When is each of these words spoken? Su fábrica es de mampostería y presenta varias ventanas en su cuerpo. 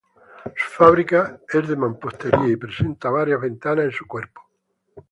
Su 0.55 0.69
fábrica 0.71 1.39
es 1.53 1.67
de 1.67 1.75
mampostería 1.75 2.47
y 2.47 2.55
presenta 2.55 3.11
varias 3.11 3.39
ventanas 3.39 3.85
en 3.85 3.91
su 3.91 4.07
cuerpo. 4.07 4.41